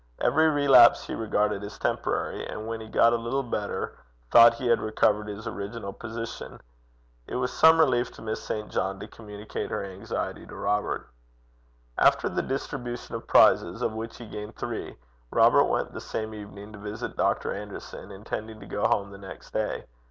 Every 0.19 0.49
relapse 0.49 1.05
he 1.05 1.13
regarded 1.13 1.63
as 1.63 1.77
temporary; 1.77 2.43
and 2.47 2.65
when 2.65 2.81
he 2.81 2.87
got 2.87 3.13
a 3.13 3.17
little 3.17 3.43
better, 3.43 3.99
thought 4.31 4.55
he 4.55 4.65
had 4.65 4.81
recovered 4.81 5.27
his 5.27 5.45
original 5.45 5.93
position. 5.93 6.59
It 7.27 7.35
was 7.35 7.53
some 7.53 7.79
relief 7.79 8.11
to 8.13 8.23
Miss 8.23 8.41
St. 8.41 8.71
John 8.71 8.99
to 8.99 9.07
communicate 9.07 9.69
her 9.69 9.83
anxiety 9.83 10.47
to 10.47 10.55
Robert. 10.55 11.07
After 11.99 12.29
the 12.29 12.41
distribution 12.41 13.13
of 13.13 13.21
the 13.21 13.27
prizes, 13.27 13.83
of 13.83 13.93
which 13.93 14.17
he 14.17 14.25
gained 14.25 14.55
three, 14.55 14.97
Robert 15.29 15.65
went 15.65 15.91
the 15.93 16.01
same 16.01 16.33
evening 16.33 16.73
to 16.73 16.79
visit 16.79 17.15
Dr. 17.15 17.53
Anderson, 17.53 18.09
intending 18.11 18.59
to 18.59 18.65
go 18.65 18.87
home 18.87 19.11
the 19.11 19.19
next 19.19 19.51
day. 19.53 19.85